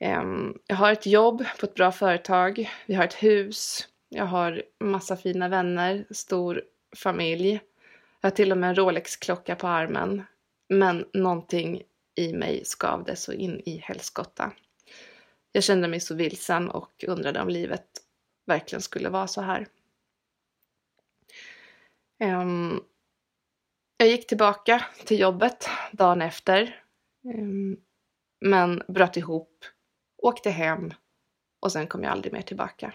Um, 0.00 0.58
jag 0.66 0.76
har 0.76 0.92
ett 0.92 1.06
jobb 1.06 1.44
på 1.60 1.66
ett 1.66 1.74
bra 1.74 1.92
företag, 1.92 2.70
vi 2.86 2.94
har 2.94 3.04
ett 3.04 3.22
hus, 3.22 3.88
jag 4.08 4.24
har 4.24 4.62
massa 4.80 5.16
fina 5.16 5.48
vänner, 5.48 6.04
stor 6.10 6.62
familj. 6.96 7.60
Jag 8.20 8.30
har 8.30 8.36
till 8.36 8.52
och 8.52 8.58
med 8.58 8.68
en 8.68 8.74
Rolex-klocka 8.74 9.56
på 9.56 9.68
armen. 9.68 10.22
Men 10.68 11.04
någonting 11.12 11.82
i 12.16 12.32
mig 12.32 12.64
skavde 12.64 13.16
så 13.16 13.32
in 13.32 13.60
i 13.64 13.76
helskotta. 13.76 14.52
Jag 15.52 15.64
kände 15.64 15.88
mig 15.88 16.00
så 16.00 16.14
vilsen 16.14 16.70
och 16.70 17.04
undrade 17.08 17.40
om 17.40 17.48
livet 17.48 17.86
verkligen 18.46 18.82
skulle 18.82 19.08
vara 19.08 19.26
så 19.26 19.40
här. 19.40 19.66
Um, 22.24 22.84
jag 23.96 24.08
gick 24.08 24.26
tillbaka 24.26 24.84
till 25.04 25.20
jobbet 25.20 25.68
dagen 25.92 26.22
efter. 26.22 26.82
Um, 27.24 27.76
men 28.40 28.82
bröt 28.88 29.16
ihop, 29.16 29.64
åkte 30.16 30.50
hem 30.50 30.92
och 31.60 31.72
sen 31.72 31.86
kom 31.86 32.02
jag 32.02 32.12
aldrig 32.12 32.32
mer 32.32 32.42
tillbaka. 32.42 32.92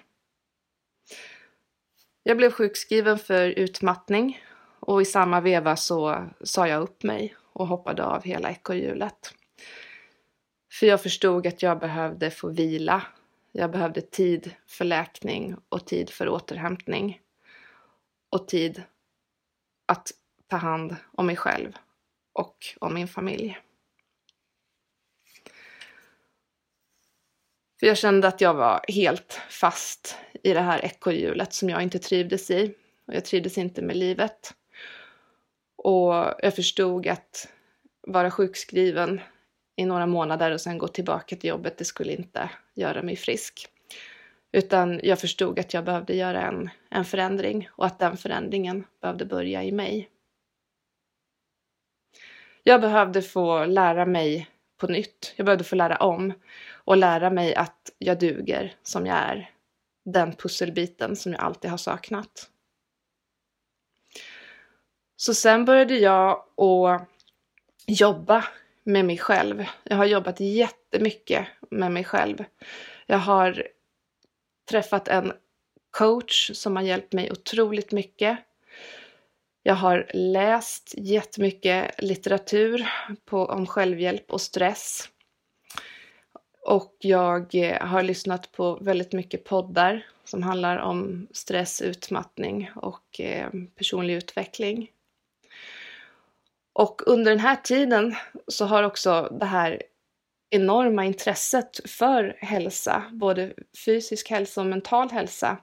Jag 2.24 2.38
blev 2.38 2.52
sjukskriven 2.52 3.20
för 3.20 3.48
utmattning 3.48 4.44
och 4.80 5.02
i 5.02 5.06
samma 5.06 5.42
veva 5.42 5.76
så 5.76 6.30
sa 6.44 6.68
jag 6.68 6.82
upp 6.82 7.04
mig 7.04 7.36
och 7.54 7.68
hoppade 7.68 8.06
av 8.06 8.24
hela 8.24 8.52
ekorrhjulet. 8.52 9.34
För 10.72 10.86
jag 10.88 11.04
förstod 11.04 11.48
att 11.48 11.62
jag 11.62 11.80
behövde 11.80 12.32
få 12.32 12.50
vila. 12.50 13.04
Jag 13.52 13.72
behövde 13.72 14.02
tid 14.02 14.56
för 14.68 14.86
läkning 14.86 15.56
och 15.70 15.88
tid 15.88 16.10
för 16.10 16.30
återhämtning. 16.30 17.22
Och 18.30 18.48
tid 18.48 18.84
att 19.86 20.12
ta 20.48 20.58
hand 20.58 20.96
om 21.12 21.26
mig 21.26 21.36
själv 21.36 21.74
och 22.34 22.58
om 22.80 22.94
min 22.94 23.08
familj. 23.08 23.60
För 27.80 27.88
jag 27.88 27.98
kände 27.98 28.28
att 28.28 28.42
jag 28.42 28.54
var 28.54 28.82
helt 28.88 29.42
fast 29.50 30.18
i 30.44 30.54
det 30.54 30.62
här 30.62 30.86
ekorrhjulet 30.86 31.54
som 31.54 31.70
jag 31.70 31.84
inte 31.84 32.00
trivdes 32.00 32.52
i. 32.52 32.76
Och 33.08 33.14
jag 33.14 33.26
trivdes 33.26 33.58
inte 33.58 33.82
med 33.82 33.96
livet. 33.96 34.54
Och 35.84 36.14
jag 36.40 36.56
förstod 36.56 37.08
att 37.08 37.48
vara 38.02 38.32
sjukskriven 38.32 39.22
i 39.76 39.86
några 39.86 40.06
månader 40.06 40.52
och 40.52 40.62
sen 40.62 40.78
gå 40.78 40.88
tillbaka 40.88 41.36
till 41.36 41.50
jobbet, 41.50 41.78
det 41.78 41.86
skulle 41.86 42.14
inte 42.14 42.50
göra 42.74 43.02
mig 43.02 43.16
frisk. 43.16 43.68
Utan 44.52 45.00
jag 45.04 45.20
förstod 45.20 45.60
att 45.60 45.74
jag 45.74 45.86
behövde 45.86 46.16
göra 46.16 46.42
en, 46.42 46.70
en 46.90 47.06
förändring 47.06 47.70
och 47.72 47.86
att 47.86 48.00
den 48.00 48.18
förändringen 48.18 48.84
behövde 49.02 49.26
börja 49.26 49.64
i 49.64 49.72
mig. 49.72 50.10
Jag 52.64 52.82
behövde 52.82 53.22
få 53.22 53.66
lära 53.66 54.06
mig 54.06 54.50
på 54.78 54.88
nytt. 54.88 55.34
Jag 55.36 55.46
behövde 55.46 55.64
få 55.64 55.76
lära 55.76 55.98
om 55.98 56.34
och 56.74 56.98
lära 56.98 57.30
mig 57.30 57.56
att 57.56 57.92
jag 57.98 58.20
duger 58.20 58.76
som 58.84 59.06
jag 59.06 59.18
är. 59.18 59.52
Den 60.06 60.34
pusselbiten 60.34 61.16
som 61.16 61.32
jag 61.32 61.42
alltid 61.42 61.72
har 61.72 61.78
saknat. 61.78 62.51
Så 65.22 65.34
sen 65.34 65.66
började 65.66 65.96
jag 65.96 66.44
att 66.58 67.10
jobba 67.88 68.46
med 68.84 69.06
mig 69.06 69.18
själv. 69.18 69.66
Jag 69.84 69.98
har 69.98 70.06
jobbat 70.06 70.40
jättemycket 70.40 71.48
med 71.72 71.92
mig 71.92 72.04
själv. 72.04 72.44
Jag 73.06 73.18
har 73.18 73.68
träffat 74.70 75.08
en 75.08 75.34
coach 75.92 76.52
som 76.54 76.76
har 76.76 76.84
hjälpt 76.84 77.14
mig 77.14 77.32
otroligt 77.32 77.92
mycket. 77.92 78.38
Jag 79.64 79.76
har 79.76 80.12
läst 80.14 80.94
jättemycket 80.98 82.02
litteratur 82.04 82.90
på, 83.26 83.46
om 83.46 83.68
självhjälp 83.68 84.32
och 84.32 84.42
stress. 84.42 85.10
Och 86.62 86.96
jag 87.00 87.54
har 87.82 88.04
lyssnat 88.04 88.52
på 88.52 88.76
väldigt 88.76 89.14
mycket 89.14 89.44
poddar 89.44 90.06
som 90.24 90.44
handlar 90.44 90.78
om 90.78 91.28
stress, 91.32 91.82
utmattning 91.82 92.70
och 92.76 93.20
eh, 93.20 93.50
personlig 93.76 94.14
utveckling. 94.14 94.90
Och 96.74 97.02
under 97.08 97.32
den 97.32 97.40
här 97.40 97.56
tiden 97.56 98.16
så 98.48 98.66
har 98.66 98.84
också 98.84 99.38
det 99.40 99.46
här 99.46 99.82
enorma 100.50 101.06
intresset 101.06 101.80
för 101.86 102.38
hälsa, 102.40 103.04
både 103.12 103.54
fysisk 103.86 104.30
hälsa 104.30 104.62
och 104.62 104.68
mental 104.68 105.10
hälsa, 105.10 105.58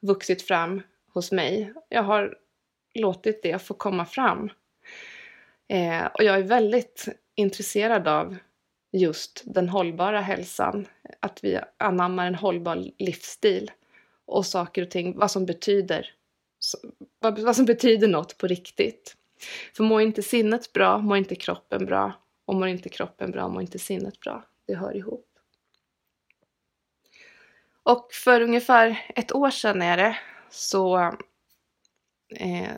vuxit 0.00 0.42
fram 0.42 0.82
hos 1.12 1.32
mig. 1.32 1.72
Jag 1.88 2.02
har 2.02 2.38
låtit 2.94 3.42
det 3.42 3.62
få 3.62 3.74
komma 3.74 4.04
fram. 4.04 4.50
Eh, 5.68 6.06
och 6.06 6.24
jag 6.24 6.38
är 6.38 6.42
väldigt 6.42 7.08
intresserad 7.34 8.08
av 8.08 8.36
just 8.92 9.42
den 9.44 9.68
hållbara 9.68 10.20
hälsan, 10.20 10.86
att 11.20 11.44
vi 11.44 11.58
anammar 11.76 12.26
en 12.26 12.34
hållbar 12.34 12.84
livsstil 12.98 13.70
och 14.26 14.46
saker 14.46 14.82
och 14.82 14.90
ting, 14.90 15.18
vad 15.18 15.30
som 15.30 15.46
betyder, 15.46 16.10
vad, 17.20 17.38
vad 17.38 17.56
som 17.56 17.64
betyder 17.64 18.08
något 18.08 18.38
på 18.38 18.46
riktigt. 18.46 19.16
För 19.74 19.84
mår 19.84 20.02
inte 20.02 20.22
sinnet 20.22 20.72
bra, 20.72 20.98
mår 20.98 21.16
inte 21.16 21.34
kroppen 21.34 21.86
bra. 21.86 22.12
Och 22.44 22.54
mår 22.54 22.68
inte 22.68 22.88
kroppen 22.88 23.30
bra, 23.30 23.48
mår 23.48 23.62
inte 23.62 23.78
sinnet 23.78 24.20
bra. 24.20 24.44
Det 24.66 24.74
hör 24.74 24.96
ihop. 24.96 25.26
Och 27.82 28.12
för 28.12 28.40
ungefär 28.40 29.06
ett 29.14 29.34
år 29.34 29.50
sedan 29.50 29.82
är 29.82 29.96
det 29.96 30.18
så, 30.50 30.98
eh, 32.36 32.76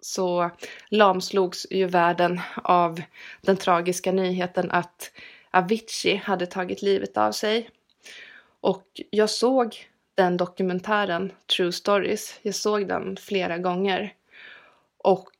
så 0.00 0.50
lamslogs 0.90 1.66
ju 1.70 1.86
världen 1.86 2.40
av 2.56 3.02
den 3.40 3.56
tragiska 3.56 4.12
nyheten 4.12 4.70
att 4.70 5.12
Avicii 5.50 6.16
hade 6.16 6.46
tagit 6.46 6.82
livet 6.82 7.16
av 7.16 7.32
sig. 7.32 7.70
Och 8.60 9.00
jag 9.10 9.30
såg 9.30 9.88
den 10.14 10.36
dokumentären, 10.36 11.32
True 11.56 11.72
Stories, 11.72 12.38
jag 12.42 12.54
såg 12.54 12.88
den 12.88 13.16
flera 13.16 13.58
gånger. 13.58 14.14
Och 14.98 15.30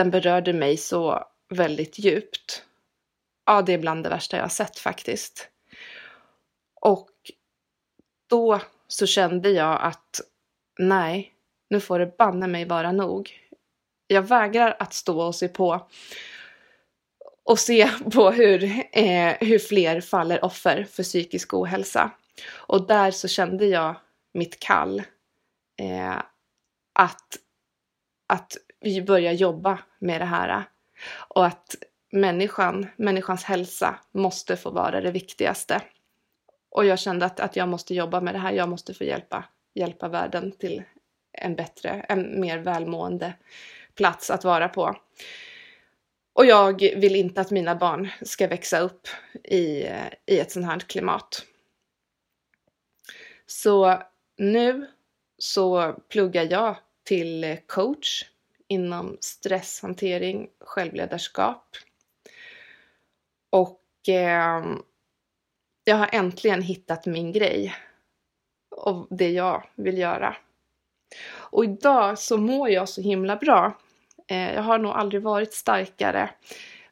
den 0.00 0.10
berörde 0.10 0.52
mig 0.52 0.76
så 0.76 1.24
väldigt 1.48 1.98
djupt. 1.98 2.64
Ja, 3.46 3.62
det 3.62 3.72
är 3.72 3.78
bland 3.78 4.04
det 4.04 4.08
värsta 4.08 4.36
jag 4.36 4.44
har 4.44 4.48
sett 4.48 4.78
faktiskt. 4.78 5.48
Och 6.80 7.10
då 8.30 8.60
så 8.88 9.06
kände 9.06 9.50
jag 9.50 9.80
att 9.82 10.20
nej, 10.78 11.34
nu 11.70 11.80
får 11.80 11.98
det 11.98 12.16
banne 12.16 12.46
mig 12.46 12.64
vara 12.64 12.92
nog. 12.92 13.40
Jag 14.06 14.22
vägrar 14.22 14.76
att 14.78 14.94
stå 14.94 15.20
och 15.20 15.34
se 15.34 15.48
på 15.48 15.88
och 17.44 17.58
se 17.58 17.90
på 18.12 18.30
hur, 18.30 18.64
eh, 18.92 19.34
hur 19.40 19.58
fler 19.58 20.00
faller 20.00 20.44
offer 20.44 20.84
för 20.84 21.02
psykisk 21.02 21.54
ohälsa. 21.54 22.10
Och 22.52 22.86
där 22.86 23.10
så 23.10 23.28
kände 23.28 23.66
jag 23.66 23.96
mitt 24.34 24.60
kall. 24.60 25.02
Eh, 25.80 26.22
att, 26.92 27.38
att 28.26 28.56
vi 28.80 29.02
börjar 29.02 29.32
jobba 29.32 29.78
med 29.98 30.20
det 30.20 30.24
här. 30.24 30.64
Och 31.12 31.46
att 31.46 31.76
människan, 32.10 32.86
människans 32.96 33.44
hälsa 33.44 33.98
måste 34.12 34.56
få 34.56 34.70
vara 34.70 35.00
det 35.00 35.10
viktigaste. 35.10 35.82
Och 36.70 36.84
jag 36.84 36.98
kände 36.98 37.26
att, 37.26 37.40
att 37.40 37.56
jag 37.56 37.68
måste 37.68 37.94
jobba 37.94 38.20
med 38.20 38.34
det 38.34 38.38
här. 38.38 38.52
Jag 38.52 38.68
måste 38.68 38.94
få 38.94 39.04
hjälpa, 39.04 39.44
hjälpa 39.74 40.08
världen 40.08 40.52
till 40.52 40.82
en 41.32 41.56
bättre, 41.56 41.90
en 42.08 42.40
mer 42.40 42.58
välmående 42.58 43.32
plats 43.94 44.30
att 44.30 44.44
vara 44.44 44.68
på. 44.68 44.96
Och 46.32 46.46
jag 46.46 46.80
vill 46.80 47.16
inte 47.16 47.40
att 47.40 47.50
mina 47.50 47.74
barn 47.74 48.08
ska 48.22 48.48
växa 48.48 48.80
upp 48.80 49.08
i, 49.44 49.86
i 50.26 50.38
ett 50.40 50.52
sånt 50.52 50.66
här 50.66 50.78
klimat. 50.78 51.46
Så 53.46 54.02
nu 54.36 54.86
så 55.38 55.92
pluggar 56.08 56.48
jag 56.50 56.76
till 57.04 57.56
coach 57.66 58.24
inom 58.70 59.16
stresshantering, 59.20 60.48
självledarskap. 60.60 61.64
Och 63.50 64.08
eh, 64.08 64.64
jag 65.84 65.96
har 65.96 66.08
äntligen 66.12 66.62
hittat 66.62 67.06
min 67.06 67.32
grej 67.32 67.74
och 68.76 69.06
det 69.10 69.30
jag 69.30 69.64
vill 69.74 69.98
göra. 69.98 70.36
Och 71.32 71.64
idag 71.64 72.18
så 72.18 72.36
mår 72.36 72.70
jag 72.70 72.88
så 72.88 73.00
himla 73.00 73.36
bra. 73.36 73.78
Eh, 74.28 74.54
jag 74.54 74.62
har 74.62 74.78
nog 74.78 74.92
aldrig 74.92 75.22
varit 75.22 75.52
starkare, 75.52 76.30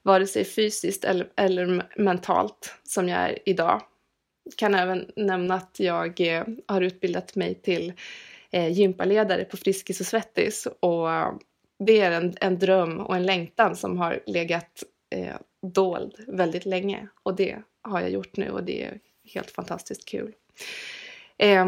vare 0.02 0.26
sig 0.26 0.44
fysiskt 0.44 1.04
eller, 1.04 1.28
eller 1.36 1.86
mentalt, 1.96 2.74
som 2.84 3.08
jag 3.08 3.20
är 3.20 3.38
idag. 3.48 3.82
Kan 4.56 4.74
även 4.74 5.10
nämna 5.16 5.54
att 5.54 5.80
jag 5.80 6.20
eh, 6.20 6.44
har 6.66 6.80
utbildat 6.80 7.36
mig 7.36 7.54
till 7.54 7.92
eh, 8.50 8.68
gympaledare 8.68 9.44
på 9.44 9.56
Friskis 9.56 10.00
och 10.00 10.06
Svettis 10.06 10.68
och 10.80 11.08
det 11.78 12.00
är 12.00 12.10
en, 12.10 12.34
en 12.40 12.58
dröm 12.58 13.00
och 13.00 13.16
en 13.16 13.26
längtan 13.26 13.76
som 13.76 13.98
har 13.98 14.20
legat 14.26 14.82
eh, 15.10 15.36
dold 15.62 16.14
väldigt 16.26 16.66
länge. 16.66 17.08
Och 17.22 17.36
det 17.36 17.56
har 17.82 18.00
jag 18.00 18.10
gjort 18.10 18.36
nu 18.36 18.50
och 18.50 18.64
det 18.64 18.84
är 18.84 18.98
helt 19.34 19.50
fantastiskt 19.50 20.08
kul. 20.08 20.32
Eh, 21.38 21.66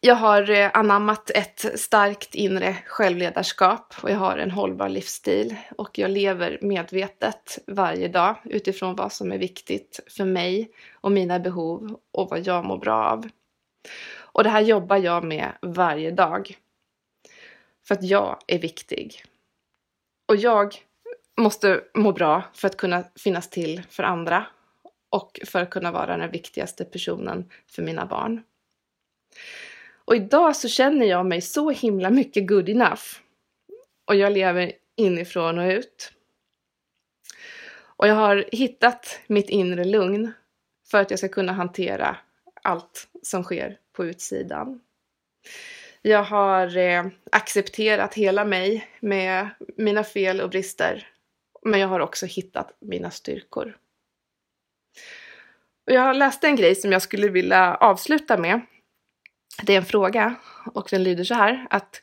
jag 0.00 0.14
har 0.14 0.50
eh, 0.50 0.70
anammat 0.74 1.30
ett 1.30 1.80
starkt 1.80 2.34
inre 2.34 2.76
självledarskap 2.86 3.94
och 4.02 4.10
jag 4.10 4.18
har 4.18 4.38
en 4.38 4.50
hållbar 4.50 4.88
livsstil 4.88 5.56
och 5.76 5.98
jag 5.98 6.10
lever 6.10 6.58
medvetet 6.62 7.58
varje 7.66 8.08
dag 8.08 8.36
utifrån 8.44 8.96
vad 8.96 9.12
som 9.12 9.32
är 9.32 9.38
viktigt 9.38 10.00
för 10.06 10.24
mig 10.24 10.70
och 11.00 11.12
mina 11.12 11.38
behov 11.38 12.00
och 12.12 12.30
vad 12.30 12.46
jag 12.46 12.64
mår 12.64 12.78
bra 12.78 13.04
av. 13.04 13.28
Och 14.14 14.44
det 14.44 14.50
här 14.50 14.60
jobbar 14.60 14.96
jag 14.96 15.24
med 15.24 15.52
varje 15.62 16.10
dag. 16.10 16.56
För 17.88 17.94
att 17.94 18.02
jag 18.02 18.38
är 18.46 18.58
viktig. 18.58 19.24
Och 20.28 20.36
jag 20.36 20.74
måste 21.36 21.84
må 21.94 22.12
bra 22.12 22.42
för 22.54 22.68
att 22.68 22.76
kunna 22.76 23.04
finnas 23.16 23.50
till 23.50 23.82
för 23.90 24.02
andra 24.02 24.46
och 25.10 25.40
för 25.46 25.62
att 25.62 25.70
kunna 25.70 25.92
vara 25.92 26.16
den 26.16 26.30
viktigaste 26.30 26.84
personen 26.84 27.50
för 27.66 27.82
mina 27.82 28.06
barn. 28.06 28.42
Och 30.04 30.16
idag 30.16 30.56
så 30.56 30.68
känner 30.68 31.06
jag 31.06 31.26
mig 31.26 31.40
så 31.40 31.70
himla 31.70 32.10
mycket 32.10 32.48
good 32.48 32.68
enough. 32.68 33.02
Och 34.04 34.14
jag 34.14 34.32
lever 34.32 34.72
inifrån 34.96 35.58
och 35.58 35.70
ut. 35.70 36.12
Och 38.02 38.08
jag 38.08 38.14
har 38.14 38.44
hittat 38.52 39.20
mitt 39.26 39.48
inre 39.48 39.84
lugn 39.84 40.32
för 40.90 40.98
att 40.98 41.10
jag 41.10 41.18
ska 41.18 41.28
kunna 41.28 41.52
hantera 41.52 42.16
allt 42.62 43.08
som 43.22 43.44
sker 43.44 43.78
på 43.92 44.04
utsidan. 44.04 44.80
Jag 46.02 46.22
har 46.22 46.76
eh, 46.76 47.06
accepterat 47.32 48.14
hela 48.14 48.44
mig 48.44 48.88
med 49.00 49.48
mina 49.76 50.04
fel 50.04 50.40
och 50.40 50.50
brister. 50.50 51.08
Men 51.62 51.80
jag 51.80 51.88
har 51.88 52.00
också 52.00 52.26
hittat 52.26 52.76
mina 52.80 53.10
styrkor. 53.10 53.76
Och 55.86 55.92
jag 55.92 56.16
läste 56.16 56.46
en 56.46 56.56
grej 56.56 56.74
som 56.74 56.92
jag 56.92 57.02
skulle 57.02 57.28
vilja 57.28 57.74
avsluta 57.74 58.38
med. 58.38 58.60
Det 59.62 59.72
är 59.72 59.76
en 59.76 59.84
fråga 59.84 60.34
och 60.74 60.88
den 60.90 61.02
lyder 61.02 61.24
så 61.24 61.34
här 61.34 61.66
att 61.70 62.00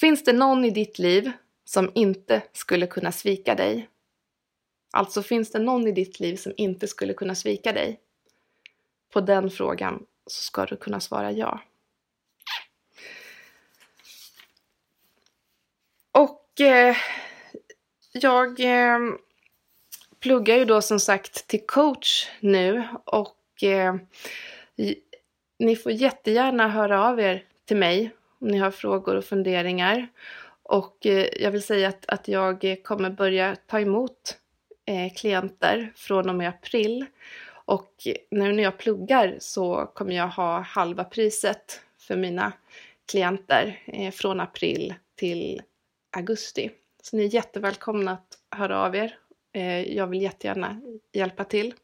Finns 0.00 0.24
det 0.24 0.32
någon 0.32 0.64
i 0.64 0.70
ditt 0.70 0.98
liv 0.98 1.32
som 1.64 1.92
inte 1.94 2.42
skulle 2.52 2.86
kunna 2.86 3.12
svika 3.12 3.54
dig? 3.54 3.88
Alltså 4.92 5.22
finns 5.22 5.50
det 5.50 5.58
någon 5.58 5.86
i 5.86 5.92
ditt 5.92 6.20
liv 6.20 6.36
som 6.36 6.52
inte 6.56 6.86
skulle 6.86 7.14
kunna 7.14 7.34
svika 7.34 7.72
dig? 7.72 8.00
På 9.12 9.20
den 9.20 9.50
frågan 9.50 10.06
så 10.26 10.42
ska 10.42 10.64
du 10.64 10.76
kunna 10.76 11.00
svara 11.00 11.32
ja. 11.32 11.60
Och 16.12 16.60
eh, 16.60 16.96
jag 18.12 18.60
eh, 18.60 18.98
pluggar 20.20 20.56
ju 20.56 20.64
då 20.64 20.82
som 20.82 21.00
sagt 21.00 21.48
till 21.48 21.66
coach 21.66 22.28
nu 22.40 22.88
och 23.04 23.62
eh, 23.62 23.94
ni 25.58 25.76
får 25.76 25.92
jättegärna 25.92 26.68
höra 26.68 27.08
av 27.08 27.20
er 27.20 27.44
till 27.64 27.76
mig 27.76 28.10
om 28.40 28.48
ni 28.48 28.58
har 28.58 28.70
frågor 28.70 29.16
och 29.16 29.24
funderingar. 29.24 30.08
Och 30.62 31.06
eh, 31.06 31.26
jag 31.40 31.50
vill 31.50 31.62
säga 31.62 31.88
att, 31.88 32.06
att 32.08 32.28
jag 32.28 32.76
kommer 32.84 33.10
börja 33.10 33.56
ta 33.66 33.80
emot 33.80 34.36
eh, 34.86 35.14
klienter 35.16 35.92
från 35.96 36.28
och 36.28 36.34
med 36.34 36.48
april. 36.48 37.06
Och 37.64 37.92
nu 38.30 38.52
när 38.52 38.62
jag 38.62 38.78
pluggar 38.78 39.36
så 39.40 39.90
kommer 39.94 40.12
jag 40.12 40.28
ha 40.28 40.60
halva 40.60 41.04
priset 41.04 41.80
för 41.98 42.16
mina 42.16 42.52
klienter 43.10 43.82
eh, 43.86 44.10
från 44.10 44.40
april 44.40 44.94
till 45.16 45.62
augusti. 46.16 46.70
Så 47.02 47.16
ni 47.16 47.24
är 47.24 47.34
jättevälkomna 47.34 48.12
att 48.12 48.58
höra 48.58 48.78
av 48.82 48.96
er. 48.96 49.18
Eh, 49.52 49.96
jag 49.96 50.06
vill 50.06 50.22
jättegärna 50.22 50.80
hjälpa 51.12 51.44
till. 51.44 51.74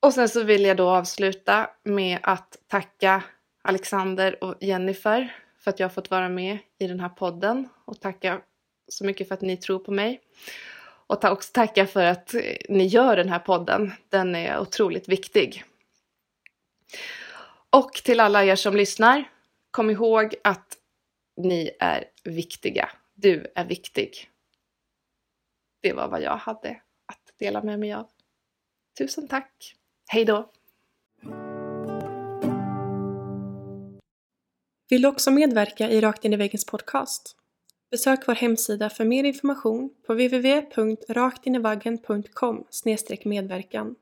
Och 0.00 0.14
sen 0.14 0.28
så 0.28 0.42
vill 0.42 0.64
jag 0.64 0.76
då 0.76 0.88
avsluta 0.88 1.70
med 1.82 2.18
att 2.22 2.58
tacka 2.66 3.22
Alexander 3.62 4.44
och 4.44 4.54
Jennifer 4.60 5.36
för 5.58 5.70
att 5.70 5.80
jag 5.80 5.84
har 5.88 5.92
fått 5.92 6.10
vara 6.10 6.28
med 6.28 6.58
i 6.78 6.86
den 6.86 7.00
här 7.00 7.08
podden 7.08 7.68
och 7.84 8.00
tacka 8.00 8.40
så 8.88 9.04
mycket 9.04 9.28
för 9.28 9.34
att 9.34 9.40
ni 9.40 9.56
tror 9.56 9.78
på 9.78 9.92
mig. 9.92 10.20
Och 11.06 11.24
också 11.24 11.52
tacka 11.52 11.86
för 11.86 12.04
att 12.04 12.34
eh, 12.34 12.40
ni 12.68 12.86
gör 12.86 13.16
den 13.16 13.28
här 13.28 13.38
podden. 13.38 13.92
Den 14.08 14.34
är 14.34 14.58
otroligt 14.58 15.08
viktig. 15.08 15.64
Och 17.70 17.92
till 17.92 18.20
alla 18.20 18.44
er 18.44 18.56
som 18.56 18.76
lyssnar, 18.76 19.24
kom 19.70 19.90
ihåg 19.90 20.34
att 20.44 20.76
ni 21.36 21.70
är 21.78 22.04
viktiga. 22.30 22.90
Du 23.14 23.52
är 23.54 23.64
viktig. 23.64 24.30
Det 25.82 25.92
var 25.92 26.08
vad 26.08 26.22
jag 26.22 26.36
hade 26.36 26.80
att 27.06 27.32
dela 27.38 27.62
med 27.62 27.80
mig 27.80 27.92
av. 27.92 28.06
Tusen 28.98 29.28
tack! 29.28 29.74
Hej 30.08 30.24
då! 30.24 30.50
Vill 34.88 35.02
du 35.02 35.08
också 35.08 35.30
medverka 35.30 35.90
i 35.90 36.00
Rakt 36.00 36.24
in 36.24 36.32
i 36.32 36.36
väggens 36.36 36.64
podcast? 36.64 37.36
Besök 37.90 38.28
vår 38.28 38.34
hemsida 38.34 38.90
för 38.90 39.04
mer 39.04 39.24
information 39.24 39.90
på 40.06 40.12
www.raktinivaggen.com 40.12 42.66
medverkan. 43.24 43.96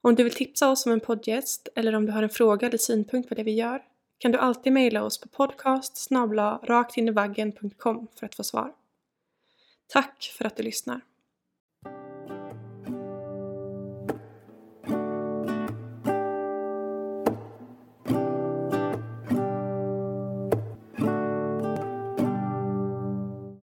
Om 0.00 0.14
du 0.14 0.24
vill 0.24 0.34
tipsa 0.34 0.70
oss 0.70 0.86
om 0.86 0.92
en 0.92 1.00
poddgäst 1.00 1.68
eller 1.74 1.94
om 1.94 2.06
du 2.06 2.12
har 2.12 2.22
en 2.22 2.30
fråga 2.30 2.66
eller 2.66 2.78
synpunkt 2.78 3.28
på 3.28 3.34
det 3.34 3.42
vi 3.42 3.54
gör 3.54 3.82
kan 4.18 4.32
du 4.32 4.38
alltid 4.38 4.72
mejla 4.72 5.02
oss 5.02 5.20
på 5.20 5.28
podcast 5.28 5.96
raktinivaggen.com 6.64 8.08
för 8.18 8.26
att 8.26 8.34
få 8.34 8.44
svar. 8.44 8.72
Tack 9.86 10.34
för 10.38 10.44
att 10.44 10.56
du 10.56 10.62
lyssnar! 10.62 11.00